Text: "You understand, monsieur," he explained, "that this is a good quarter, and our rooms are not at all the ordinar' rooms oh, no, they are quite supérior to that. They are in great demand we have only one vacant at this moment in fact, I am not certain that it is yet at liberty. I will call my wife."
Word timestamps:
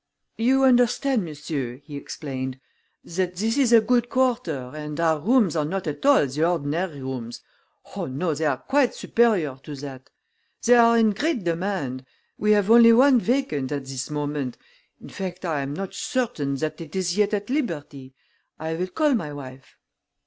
"You 0.39 0.63
understand, 0.63 1.25
monsieur," 1.25 1.75
he 1.83 1.95
explained, 1.95 2.59
"that 3.03 3.35
this 3.35 3.55
is 3.55 3.71
a 3.71 3.81
good 3.81 4.09
quarter, 4.09 4.71
and 4.73 4.99
our 4.99 5.19
rooms 5.19 5.55
are 5.55 5.63
not 5.63 5.85
at 5.85 6.03
all 6.07 6.25
the 6.25 6.41
ordinar' 6.43 6.87
rooms 6.99 7.41
oh, 7.95 8.07
no, 8.07 8.33
they 8.33 8.45
are 8.47 8.57
quite 8.57 8.93
supérior 8.93 9.61
to 9.61 9.75
that. 9.75 10.09
They 10.65 10.73
are 10.73 10.97
in 10.97 11.11
great 11.11 11.43
demand 11.43 12.03
we 12.35 12.53
have 12.53 12.71
only 12.71 12.93
one 12.93 13.19
vacant 13.19 13.71
at 13.71 13.85
this 13.85 14.09
moment 14.09 14.57
in 14.99 15.09
fact, 15.09 15.45
I 15.45 15.61
am 15.61 15.71
not 15.75 15.93
certain 15.93 16.55
that 16.55 16.81
it 16.81 16.95
is 16.95 17.15
yet 17.15 17.35
at 17.35 17.51
liberty. 17.51 18.15
I 18.57 18.73
will 18.73 18.87
call 18.87 19.13
my 19.13 19.31
wife." 19.31 19.77